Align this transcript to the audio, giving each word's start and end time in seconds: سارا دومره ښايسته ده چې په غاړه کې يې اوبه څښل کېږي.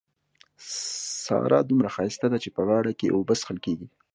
سارا 1.25 1.59
دومره 1.69 1.89
ښايسته 1.95 2.27
ده 2.31 2.37
چې 2.43 2.49
په 2.55 2.61
غاړه 2.67 2.91
کې 2.99 3.05
يې 3.07 3.13
اوبه 3.15 3.33
څښل 3.39 3.57
کېږي. 3.65 3.87